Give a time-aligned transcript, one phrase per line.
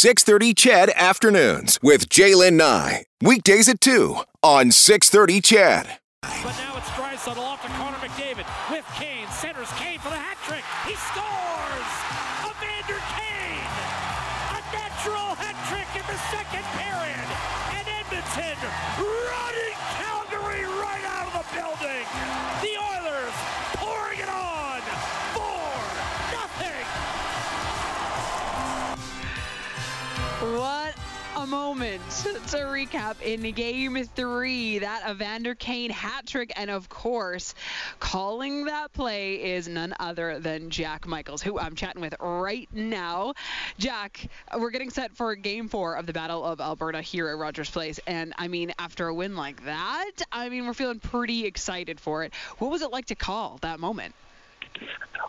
[0.00, 3.04] 630 CHED Afternoons with Jaylen Nye.
[3.20, 5.98] Weekdays at 2 on 630 CHED.
[6.22, 9.28] But now it's Draisaitl off to Connor McDavid with Kane.
[9.28, 10.64] Centers Kane for the hat trick.
[10.88, 11.90] He scores!
[12.48, 13.68] Evander Kane!
[14.56, 17.28] A natural hat trick in the second period.
[17.76, 18.56] And Edmonton
[31.50, 34.78] moment to recap in game three.
[34.78, 36.52] That Evander Kane hat trick.
[36.54, 37.54] And of course,
[37.98, 43.34] calling that play is none other than Jack Michaels, who I'm chatting with right now.
[43.78, 47.68] Jack, we're getting set for game four of the Battle of Alberta here at Rogers
[47.68, 47.98] Place.
[48.06, 52.22] And I mean, after a win like that, I mean, we're feeling pretty excited for
[52.22, 52.32] it.
[52.58, 54.14] What was it like to call that moment?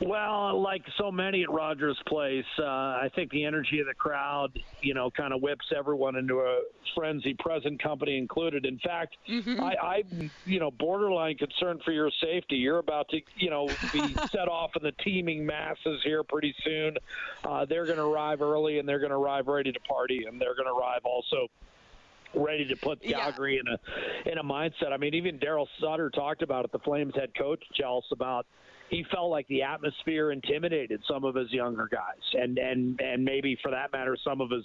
[0.00, 4.56] Well, like so many at Rogers Place, uh, I think the energy of the crowd,
[4.80, 6.60] you know, kind of whips everyone into a
[6.94, 8.64] frenzy, present company included.
[8.64, 9.60] In fact, Mm-hmm.
[9.60, 12.56] I, I'm, you know, borderline concerned for your safety.
[12.56, 16.96] You're about to, you know, be set off in the teeming masses here pretty soon.
[17.44, 20.40] Uh, they're going to arrive early, and they're going to arrive ready to party, and
[20.40, 21.48] they're going to arrive also
[22.34, 23.18] ready to put Yeah.
[23.20, 24.92] Calgary in a in a mindset.
[24.92, 28.46] I mean, even Darryl Sutter talked about it, the Flames head coach, Chelsea, about
[28.90, 33.56] he felt like the atmosphere intimidated some of his younger guys, and and and maybe
[33.62, 34.64] for that matter, some of his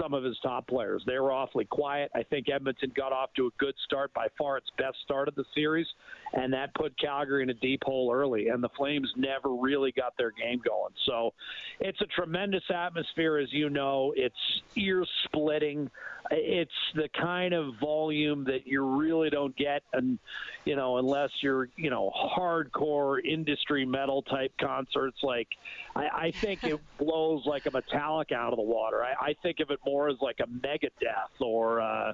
[0.00, 1.02] some of his top players.
[1.06, 2.10] They were awfully quiet.
[2.14, 5.34] I think Edmonton got off to a good start, by far its best start of
[5.34, 5.86] the series,
[6.32, 8.48] and that put Calgary in a deep hole early.
[8.48, 10.92] And the Flames never really got their game going.
[11.06, 11.32] So
[11.80, 14.12] it's a tremendous atmosphere, as you know.
[14.16, 15.90] It's ear splitting.
[16.30, 20.18] It's the kind of volume that you really don't get, and
[20.64, 25.18] you know, unless you're you know hardcore industry metal type concerts.
[25.22, 25.48] Like
[25.94, 29.04] I, I think it blows like a Metallica out of the water.
[29.04, 32.12] I, I think of it more as like a Megadeth or uh,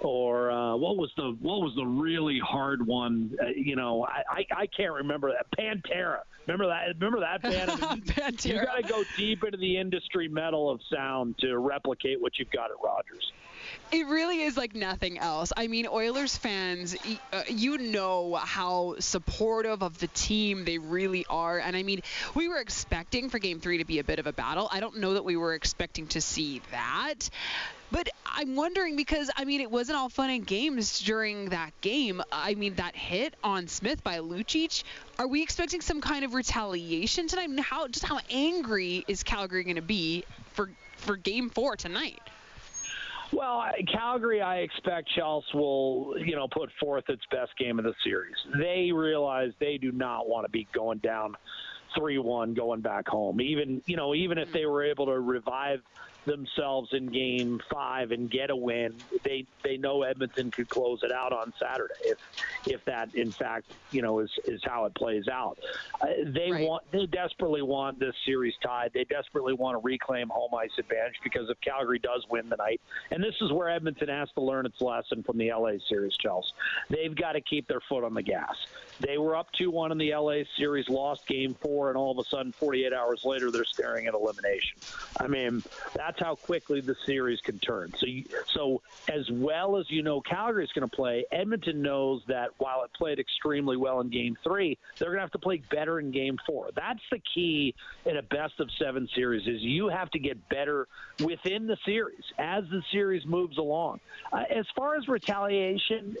[0.00, 3.36] or uh, what was the what was the really hard one?
[3.42, 6.20] Uh, you know, I, I I can't remember that Pantera.
[6.46, 6.94] Remember that?
[7.00, 7.70] Remember that band?
[7.82, 12.20] I mean, you got to go deep into the industry metal of sound to replicate
[12.20, 13.32] what you've got at Rogers.
[13.92, 15.52] It really is like nothing else.
[15.56, 16.96] I mean, Oilers fans,
[17.32, 21.58] uh, you know how supportive of the team they really are.
[21.58, 22.02] And I mean,
[22.34, 24.68] we were expecting for game three to be a bit of a battle.
[24.72, 27.30] I don't know that we were expecting to see that.
[27.92, 32.22] But I'm wondering because, I mean, it wasn't all fun and games during that game.
[32.32, 34.82] I mean, that hit on Smith by Lucic.
[35.18, 37.50] Are we expecting some kind of retaliation tonight?
[37.60, 40.24] How just how angry is Calgary going to be
[40.54, 42.18] for for game four tonight?
[43.36, 47.94] Well, Calgary, I expect Chelsea will, you know, put forth its best game of the
[48.04, 48.36] series.
[48.58, 51.34] They realize they do not want to be going down
[51.96, 53.40] three-one, going back home.
[53.40, 55.80] Even, you know, even if they were able to revive
[56.26, 58.94] themselves in Game Five and get a win,
[59.24, 62.18] they they know Edmonton could close it out on Saturday if
[62.66, 65.58] if that in fact you know is is how it plays out.
[66.00, 66.66] Uh, they Right.
[66.66, 68.92] want they desperately want this series tied.
[68.94, 72.80] They desperately want to reclaim home ice advantage because if Calgary does win the night,
[73.10, 76.52] and this is where Edmonton has to learn its lesson from the LA series, Chelsea.
[76.88, 78.54] They've got to keep their foot on the gas.
[79.00, 82.18] They were up 2 1 in the LA series, lost game four, and all of
[82.18, 84.78] a sudden, 48 hours later, they're staring at elimination.
[85.18, 85.62] I mean,
[85.94, 87.92] that's how quickly the series can turn.
[87.98, 92.50] So, you, so as well as you know Calgary's going to play, Edmonton knows that
[92.58, 95.98] while it played extremely well in game three, they're going to have to play better
[95.98, 96.70] in game four.
[96.74, 97.74] That's the key
[98.06, 100.86] in a best of seven series is you have to get better
[101.22, 104.00] within the series as the series moves along.
[104.32, 106.16] Uh, as far as retaliation,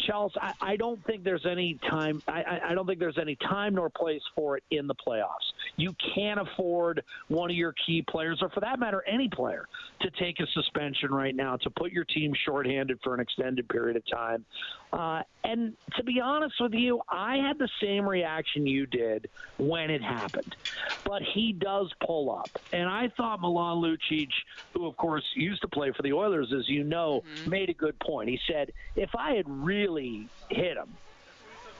[0.00, 2.05] Charles, I, I don't think there's any time.
[2.28, 5.46] I, I- I don't think there's any time nor place for it in the playoffs.
[5.76, 9.66] You can't afford one of your key players, or for that matter, any player,
[10.00, 13.96] to take a suspension right now to put your team shorthanded for an extended period
[13.96, 14.44] of time.
[14.92, 19.28] Uh, and to be honest with you, I had the same reaction you did
[19.58, 20.54] when it happened.
[21.04, 24.28] But he does pull up, and I thought Milan Lucic,
[24.74, 27.98] who of course used to play for the Oilers, as you know, made a good
[28.00, 28.28] point.
[28.28, 30.98] He said, "If I had really hit him."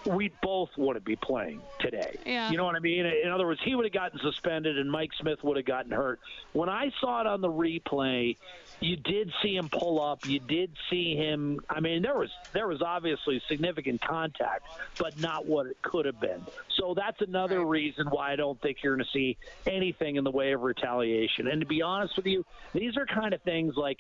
[0.07, 2.17] We both wouldn't be playing today.
[2.25, 2.51] Yeah.
[2.51, 3.07] You know what I mean?
[3.07, 6.21] In other words, he would have gotten suspended and Mike Smith would have gotten hurt.
[6.53, 8.37] When I saw it on the replay,
[8.81, 10.27] you did see him pull up.
[10.27, 11.61] You did see him.
[11.69, 14.67] I mean, there was there was obviously significant contact,
[14.99, 16.45] but not what it could have been.
[16.77, 20.31] So that's another reason why I don't think you're going to see anything in the
[20.31, 21.49] way of retaliation.
[21.49, 22.45] And to be honest with you,
[22.75, 23.99] these are kind of things like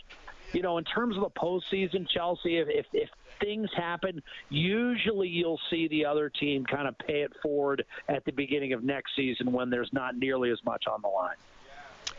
[0.53, 5.61] you know, in terms of the postseason, Chelsea, if, if, if things happen, usually you'll
[5.71, 9.53] see the other team kind of pay it forward at the beginning of next season
[9.53, 11.37] when there's not nearly as much on the line.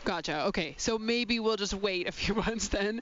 [0.04, 0.46] Gotcha.
[0.46, 3.00] Okay, so maybe we'll just wait a few months then,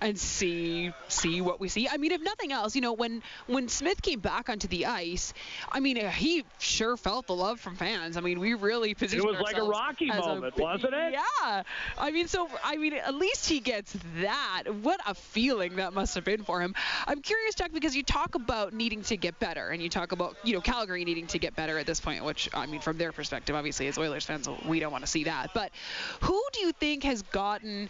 [0.00, 1.88] and see see what we see.
[1.88, 5.32] I mean, if nothing else, you know, when when Smith came back onto the ice,
[5.70, 8.16] I mean, uh, he sure felt the love from fans.
[8.16, 9.28] I mean, we really positioned.
[9.28, 11.12] It was like a Rocky moment, a, wasn't it?
[11.12, 11.62] Yeah.
[11.98, 14.64] I mean, so I mean, at least he gets that.
[14.82, 16.74] What a feeling that must have been for him.
[17.06, 20.36] I'm curious, Jack, because you talk about needing to get better, and you talk about
[20.42, 23.12] you know Calgary needing to get better at this point, which I mean, from their
[23.12, 25.50] perspective, obviously as Oilers fans, we don't want to see that.
[25.54, 25.70] But
[26.22, 27.88] who do you think has gotten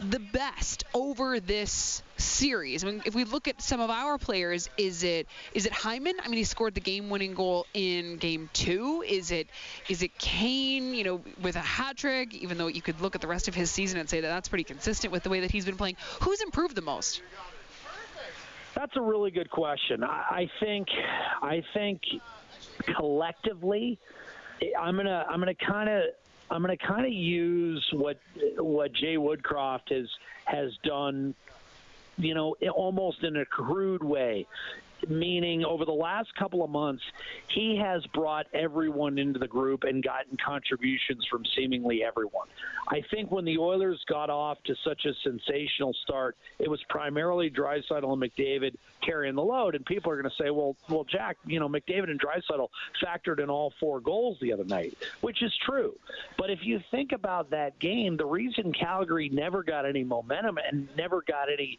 [0.00, 2.84] the best over this series?
[2.84, 6.14] I mean, if we look at some of our players, is it is it Hyman?
[6.22, 9.02] I mean, he scored the game-winning goal in Game Two.
[9.06, 9.48] Is it
[9.88, 10.94] is it Kane?
[10.94, 12.34] You know, with a hat trick.
[12.34, 14.48] Even though you could look at the rest of his season and say that that's
[14.48, 15.96] pretty consistent with the way that he's been playing.
[16.22, 17.22] Who's improved the most?
[18.74, 20.04] That's a really good question.
[20.04, 20.88] I think
[21.42, 22.00] I think
[22.96, 23.98] collectively,
[24.78, 26.02] I'm gonna I'm gonna kind of
[26.50, 28.18] I'm going to kind of use what
[28.56, 30.08] what Jay Woodcroft has
[30.44, 31.34] has done,
[32.16, 34.46] you know, almost in a crude way
[35.06, 37.02] meaning over the last couple of months,
[37.48, 42.48] he has brought everyone into the group and gotten contributions from seemingly everyone.
[42.88, 47.50] I think when the Oilers got off to such a sensational start, it was primarily
[47.50, 51.36] Draisaitl and McDavid carrying the load, and people are going to say, "Well, well, Jack,
[51.46, 52.68] you know, McDavid and Draisaitl
[53.02, 55.98] factored in all four goals the other night," which is true.
[56.36, 60.88] But if you think about that game, the reason Calgary never got any momentum and
[60.96, 61.78] never got any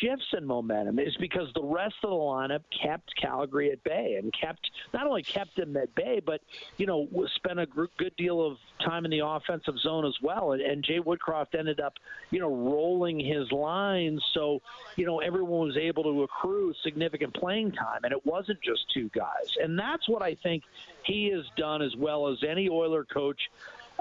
[0.00, 2.16] shifts in momentum is because the rest of the
[2.52, 6.40] lineup kept Calgary at bay and kept not only kept them at bay, but
[6.76, 10.52] you know spent a good deal of time in the offensive zone as well.
[10.52, 11.94] And, and Jay Woodcroft ended up,
[12.30, 14.60] you know, rolling his lines so
[14.96, 19.10] you know everyone was able to accrue significant playing time, and it wasn't just two
[19.14, 19.56] guys.
[19.60, 20.64] And that's what I think
[21.04, 23.40] he has done as well as any Oiler coach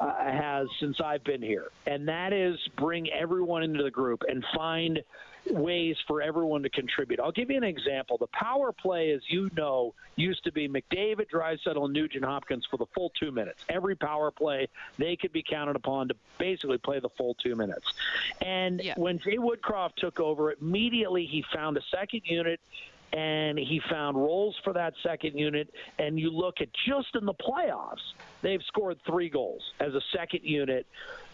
[0.01, 4.43] uh, has since I've been here, and that is bring everyone into the group and
[4.55, 5.01] find
[5.49, 7.19] ways for everyone to contribute.
[7.19, 8.17] I'll give you an example.
[8.17, 12.77] The power play, as you know, used to be McDavid, Draisaitl, and Nugent Hopkins for
[12.77, 13.63] the full two minutes.
[13.69, 14.67] Every power play,
[14.97, 17.93] they could be counted upon to basically play the full two minutes.
[18.41, 18.93] And yeah.
[18.97, 22.59] when Jay Woodcroft took over, immediately he found a second unit
[23.13, 25.73] and he found roles for that second unit.
[25.99, 30.41] And you look at just in the playoffs, they've scored three goals as a second
[30.43, 30.85] unit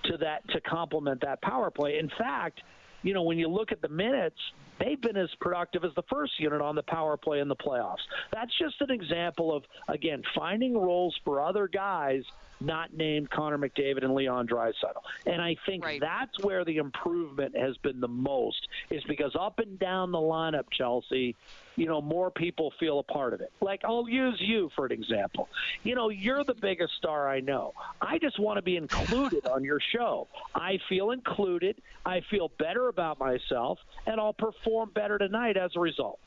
[0.03, 2.00] to that to complement that power play.
[2.00, 2.62] In fact,
[3.03, 4.39] you know, when you look at the minutes,
[4.79, 8.01] they've been as productive as the first unit on the power play in the playoffs.
[8.31, 12.23] That's just an example of, again, finding roles for other guys
[12.59, 15.01] not named Connor McDavid and Leon Draisaitl.
[15.25, 16.01] And I think right.
[16.01, 20.65] that's where the improvement has been the most, is because up and down the lineup,
[20.71, 21.36] Chelsea,
[21.75, 23.51] you know, more people feel a part of it.
[23.62, 25.48] Like, I'll use you for an example.
[25.83, 27.74] You know, you're the biggest star I know.
[28.01, 30.27] I just want to be included on your show.
[30.56, 31.75] I feel included.
[32.06, 36.19] I feel better about myself, and I'll perform better tonight as a result.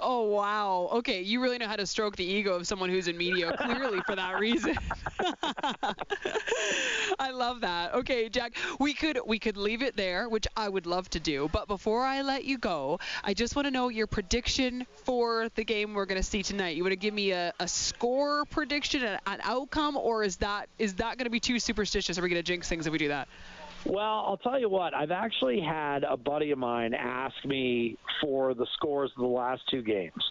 [0.00, 0.88] Oh wow.
[0.92, 4.00] Okay, you really know how to stroke the ego of someone who's in media clearly
[4.06, 4.76] for that reason.
[7.18, 7.94] I love that.
[7.94, 11.48] Okay, Jack, we could we could leave it there, which I would love to do.
[11.52, 15.64] But before I let you go, I just want to know your prediction for the
[15.64, 16.76] game we're going to see tonight.
[16.76, 20.68] You want to give me a, a score prediction, an, an outcome, or is that
[20.78, 22.18] is that going to be too superstitious?
[22.18, 23.26] Are we going to jinx things if we do that?
[23.84, 24.94] Well, I'll tell you what.
[24.94, 29.62] I've actually had a buddy of mine ask me for the scores of the last
[29.70, 30.22] two games,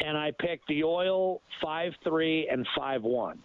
[0.00, 3.38] and I picked the Oil five three and five one.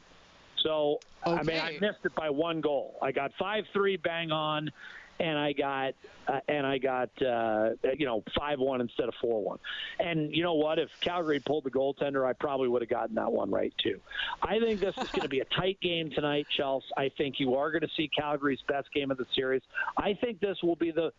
[0.63, 1.39] So okay.
[1.39, 2.95] I mean, I missed it by one goal.
[3.01, 4.69] I got five three bang on,
[5.19, 5.93] and I got
[6.27, 9.59] uh, and I got uh, you know five one instead of four one.
[9.99, 10.79] And you know what?
[10.79, 13.99] If Calgary pulled the goaltender, I probably would have gotten that one right too.
[14.41, 16.87] I think this is going to be a tight game tonight, Chelsea.
[16.97, 19.61] I think you are going to see Calgary's best game of the series.
[19.97, 21.11] I think this will be the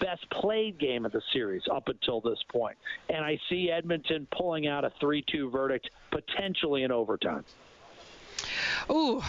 [0.00, 2.76] best played game of the series up until this point.
[3.08, 7.44] And I see Edmonton pulling out a 3 2 verdict, potentially in overtime.
[8.90, 9.22] Ooh,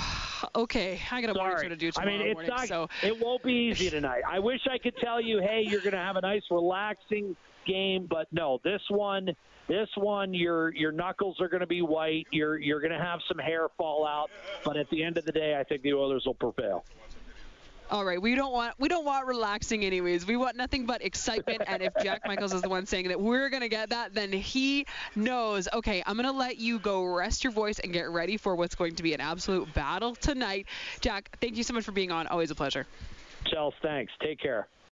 [0.56, 1.00] okay.
[1.12, 1.70] I got a Sorry.
[1.70, 2.90] to do tomorrow I mean, it's morning, not, so.
[3.04, 4.24] it won't be easy tonight.
[4.30, 8.08] I wish I could tell you, hey, you're going to have a nice, relaxing game,
[8.10, 9.30] but no, this one,
[9.68, 12.28] this one, your your knuckles are going to be white.
[12.32, 14.30] You're you're going to have some hair fall out,
[14.64, 16.86] but at the end of the day, I think the Oilers will prevail.
[17.92, 20.26] All right, we don't want we don't want relaxing anyways.
[20.26, 21.62] We want nothing but excitement.
[21.68, 24.88] and if Jack Michaels is the one saying that we're gonna get that, then he
[25.16, 25.68] knows.
[25.72, 28.96] Okay, I'm gonna let you go rest your voice and get ready for what's going
[28.96, 30.66] to be an absolute battle tonight.
[31.02, 32.26] Jack, thank you so much for being on.
[32.28, 32.88] Always a pleasure.
[33.46, 34.12] Chels, thanks.
[34.20, 34.68] Take care.